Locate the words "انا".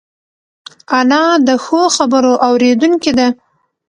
0.99-1.23